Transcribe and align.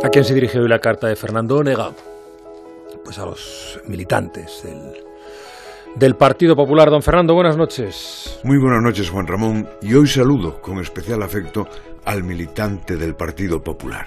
¿A 0.00 0.10
quién 0.10 0.24
se 0.24 0.32
dirige 0.32 0.60
hoy 0.60 0.68
la 0.68 0.78
carta 0.78 1.08
de 1.08 1.16
Fernando 1.16 1.56
Onega? 1.56 1.90
Pues 3.04 3.18
a 3.18 3.26
los 3.26 3.80
militantes 3.88 4.62
del, 5.96 6.14
Partido 6.14 6.54
Popular. 6.54 6.88
Don 6.88 7.02
Fernando, 7.02 7.34
buenas 7.34 7.56
noches. 7.56 8.38
Muy 8.44 8.58
buenas 8.58 8.80
noches, 8.80 9.10
Juan 9.10 9.26
Ramón. 9.26 9.68
Y 9.82 9.94
hoy 9.94 10.06
saludo 10.06 10.62
con 10.62 10.78
especial 10.78 11.20
afecto 11.24 11.66
al 12.04 12.22
militante 12.22 12.96
del 12.96 13.16
Partido 13.16 13.64
Popular, 13.64 14.06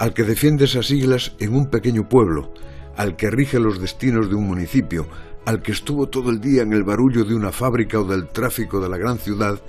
al 0.00 0.14
que 0.14 0.24
defiende 0.24 0.64
esas 0.64 0.86
siglas 0.86 1.36
en 1.38 1.54
un 1.54 1.70
pequeño 1.70 2.08
pueblo, 2.08 2.52
al 2.96 3.14
que 3.14 3.30
rige 3.30 3.60
los 3.60 3.80
destinos 3.80 4.28
de 4.28 4.34
un 4.34 4.48
municipio, 4.48 5.06
al 5.46 5.62
que 5.62 5.70
estuvo 5.70 6.08
todo 6.08 6.30
el 6.30 6.40
día 6.40 6.62
en 6.62 6.72
el 6.72 6.82
barullo 6.82 7.24
de 7.24 7.36
una 7.36 7.52
fábrica 7.52 8.00
o 8.00 8.04
del 8.04 8.26
tráfico 8.26 8.80
de 8.80 8.88
la 8.88 8.98
gran 8.98 9.18
ciudad 9.18 9.60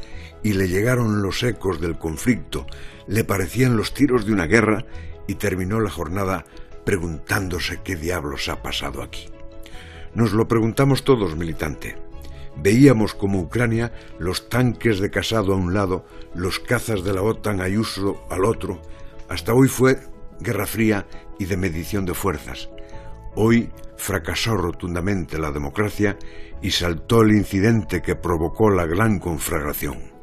y 0.41 0.53
le 0.53 0.67
llegaron 0.67 1.21
los 1.21 1.43
ecos 1.43 1.79
del 1.79 1.99
conflicto, 1.99 2.65
le 3.05 3.23
parecían 3.23 3.77
los 3.77 3.93
tiros 3.93 4.25
de 4.25 4.33
una 4.33 4.47
guerra 4.47 4.85
y 5.27 5.35
terminó 5.35 5.79
la 5.79 5.89
jornada 5.89 6.45
preguntándose 6.85 7.81
qué 7.83 7.95
diablos 7.95 8.47
ha 8.49 8.61
pasado 8.61 9.01
aquí. 9.01 9.27
Nos 10.13 10.33
lo 10.33 10.47
preguntamos 10.47 11.03
todos, 11.03 11.35
militante. 11.35 11.97
Veíamos 12.57 13.13
como 13.13 13.41
Ucrania 13.41 13.91
los 14.17 14.47
tanques 14.47 14.99
de 14.99 15.09
Casado 15.09 15.53
a 15.53 15.57
un 15.57 15.73
lado, 15.73 16.05
los 16.33 16.59
cazas 16.59 17.03
de 17.03 17.13
la 17.13 17.21
OTAN 17.21 17.59
Ayuso 17.59 18.25
al 18.29 18.45
otro. 18.45 18.81
Hasta 19.27 19.53
hoy 19.53 19.67
fue 19.67 19.99
guerra 20.39 20.65
fría 20.65 21.05
y 21.37 21.45
de 21.45 21.57
medición 21.57 22.05
de 22.05 22.13
fuerzas. 22.13 22.69
Hoy 23.35 23.71
fracasó 23.97 24.55
rotundamente 24.55 25.37
la 25.37 25.51
democracia 25.51 26.17
y 26.61 26.71
saltó 26.71 27.21
el 27.21 27.31
incidente 27.31 28.01
que 28.01 28.15
provocó 28.15 28.69
la 28.69 28.85
gran 28.85 29.19
conflagración. 29.19 30.13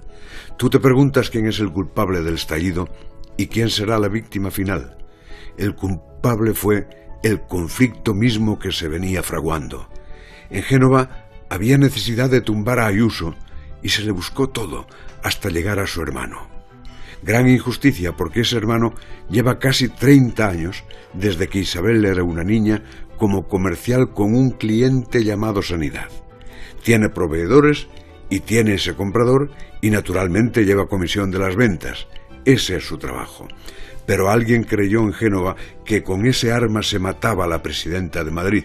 Tú 0.57 0.71
te 0.71 0.80
preguntas 0.80 1.29
quién 1.29 1.46
es 1.46 1.60
el 1.60 1.73
culpable 1.73 2.23
del 2.23 2.34
estallido 2.34 2.88
¿Y 3.37 3.47
quién 3.47 3.71
será 3.71 3.99
la 3.99 4.09
víctima 4.09 4.51
final? 4.51 4.97
El 5.57 5.75
culpable 5.75 6.55
fue 6.55 6.89
el 7.23 7.43
conflicto 7.43 8.15
mismo 8.15 8.59
que 8.59 8.73
se 8.73 8.89
venía 8.89 9.23
fraguando. 9.23 9.89
En 10.51 10.63
Génova 10.63 11.29
había 11.49 11.79
necesidad 11.79 12.30
de 12.30 12.41
tumbar 12.41 12.79
a 12.79 12.87
Ayuso 12.87 13.35
y 13.83 13.89
se 13.89 14.02
le 14.02 14.13
buscó 14.13 14.49
todo 14.49 14.87
hasta 15.23 15.51
llegar 15.51 15.79
a 15.79 15.87
su 15.87 16.02
hermano. 16.02 16.49
Gran 17.23 17.49
injusticia 17.49 18.16
porque 18.16 18.41
ese 18.41 18.57
hermano 18.57 18.95
lleva 19.30 19.59
casi 19.59 19.89
30 19.89 20.49
años 20.49 20.85
desde 21.13 21.49
que 21.49 21.61
Isabel 21.61 22.05
era 22.05 22.24
una 22.24 22.43
niña 22.43 22.83
como 23.17 23.46
comercial 23.46 24.13
con 24.13 24.35
un 24.35 24.51
cliente 24.51 25.23
llamado 25.23 25.63
Sanidad. 25.63 26.09
Tiene 26.83 27.09
proveedores 27.09 27.87
y 28.29 28.41
tiene 28.41 28.74
ese 28.74 28.95
comprador 28.95 29.51
y 29.80 29.91
naturalmente 29.91 30.65
lleva 30.65 30.89
comisión 30.89 31.30
de 31.30 31.39
las 31.39 31.55
ventas 31.55 32.09
ese 32.45 32.76
es 32.76 32.85
su 32.85 32.98
trabajo. 32.98 33.48
Pero 34.07 34.30
alguien 34.30 34.65
creyó 34.65 35.01
en 35.01 35.12
Génova 35.12 35.57
que 35.85 36.02
con 36.02 36.26
ese 36.26 36.52
arma 36.52 36.82
se 36.82 36.99
mataba 36.99 37.45
a 37.45 37.49
la 37.49 37.62
presidenta 37.62 38.24
de 38.24 38.30
Madrid, 38.30 38.65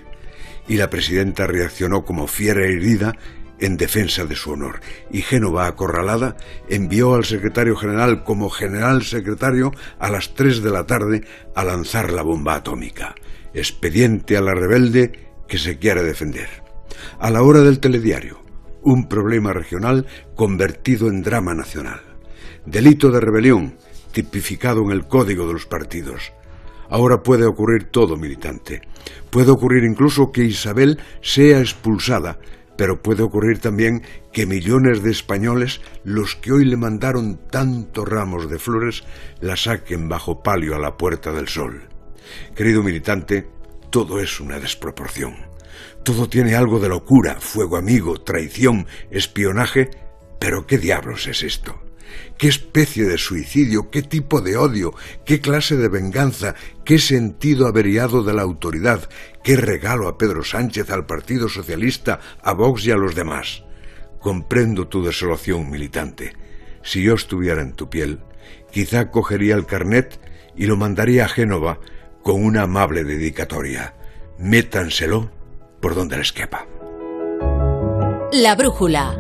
y 0.67 0.77
la 0.77 0.89
presidenta 0.89 1.47
reaccionó 1.47 2.03
como 2.03 2.27
fiera 2.27 2.65
herida 2.65 3.15
en 3.59 3.77
defensa 3.77 4.25
de 4.25 4.35
su 4.35 4.51
honor. 4.51 4.81
Y 5.11 5.21
Génova, 5.21 5.67
acorralada, 5.67 6.37
envió 6.69 7.15
al 7.15 7.25
secretario 7.25 7.75
general 7.75 8.23
como 8.23 8.49
general 8.49 9.03
secretario 9.03 9.71
a 9.99 10.09
las 10.09 10.35
tres 10.35 10.61
de 10.61 10.71
la 10.71 10.85
tarde 10.85 11.23
a 11.55 11.63
lanzar 11.63 12.11
la 12.11 12.21
bomba 12.21 12.55
atómica. 12.55 13.15
Expediente 13.53 14.37
a 14.37 14.41
la 14.41 14.53
rebelde 14.53 15.31
que 15.47 15.57
se 15.57 15.79
quiere 15.79 16.03
defender. 16.03 16.49
A 17.19 17.31
la 17.31 17.41
hora 17.41 17.61
del 17.61 17.79
telediario, 17.79 18.41
un 18.83 19.07
problema 19.07 19.53
regional 19.53 20.05
convertido 20.35 21.09
en 21.09 21.23
drama 21.23 21.53
nacional. 21.53 22.01
Delito 22.67 23.11
de 23.11 23.21
rebelión, 23.21 23.77
tipificado 24.11 24.81
en 24.81 24.91
el 24.91 25.07
código 25.07 25.47
de 25.47 25.53
los 25.53 25.65
partidos. 25.65 26.33
Ahora 26.89 27.23
puede 27.23 27.45
ocurrir 27.45 27.85
todo, 27.85 28.17
militante. 28.17 28.81
Puede 29.29 29.51
ocurrir 29.51 29.85
incluso 29.85 30.33
que 30.33 30.43
Isabel 30.43 30.99
sea 31.21 31.61
expulsada, 31.61 32.39
pero 32.75 33.01
puede 33.01 33.23
ocurrir 33.23 33.59
también 33.59 34.03
que 34.33 34.45
millones 34.45 35.01
de 35.01 35.11
españoles, 35.11 35.79
los 36.03 36.35
que 36.35 36.51
hoy 36.51 36.65
le 36.65 36.75
mandaron 36.75 37.39
tantos 37.49 38.05
ramos 38.05 38.49
de 38.49 38.59
flores, 38.59 39.05
la 39.39 39.55
saquen 39.55 40.09
bajo 40.09 40.43
palio 40.43 40.75
a 40.75 40.79
la 40.79 40.97
puerta 40.97 41.31
del 41.31 41.47
sol. 41.47 41.87
Querido 42.53 42.83
militante, 42.83 43.47
todo 43.89 44.19
es 44.19 44.41
una 44.41 44.59
desproporción. 44.59 45.37
Todo 46.03 46.27
tiene 46.27 46.53
algo 46.53 46.81
de 46.81 46.89
locura, 46.89 47.37
fuego 47.39 47.77
amigo, 47.77 48.19
traición, 48.19 48.87
espionaje, 49.09 49.89
pero 50.37 50.67
¿qué 50.67 50.77
diablos 50.77 51.27
es 51.27 51.43
esto? 51.43 51.86
¿Qué 52.37 52.47
especie 52.47 53.05
de 53.05 53.17
suicidio? 53.17 53.89
¿Qué 53.89 54.01
tipo 54.01 54.41
de 54.41 54.57
odio? 54.57 54.93
¿Qué 55.25 55.41
clase 55.41 55.75
de 55.75 55.89
venganza? 55.89 56.55
¿Qué 56.85 56.99
sentido 56.99 57.67
averiado 57.67 58.23
de 58.23 58.33
la 58.33 58.43
autoridad? 58.43 59.09
¿Qué 59.43 59.55
regalo 59.55 60.07
a 60.07 60.17
Pedro 60.17 60.43
Sánchez, 60.43 60.89
al 60.89 61.05
Partido 61.05 61.49
Socialista, 61.49 62.19
a 62.41 62.53
Vox 62.53 62.85
y 62.85 62.91
a 62.91 62.97
los 62.97 63.15
demás? 63.15 63.63
Comprendo 64.19 64.87
tu 64.87 65.03
desolación, 65.03 65.69
militante. 65.69 66.33
Si 66.83 67.01
yo 67.01 67.15
estuviera 67.15 67.61
en 67.61 67.73
tu 67.73 67.89
piel, 67.89 68.19
quizá 68.71 69.11
cogería 69.11 69.55
el 69.55 69.65
carnet 69.65 70.19
y 70.55 70.65
lo 70.65 70.77
mandaría 70.77 71.25
a 71.25 71.29
Génova 71.29 71.79
con 72.23 72.43
una 72.43 72.63
amable 72.63 73.03
dedicatoria. 73.03 73.93
Métanselo 74.37 75.31
por 75.81 75.95
donde 75.95 76.17
les 76.17 76.33
quepa. 76.33 76.65
La 78.33 78.55
brújula. 78.55 79.17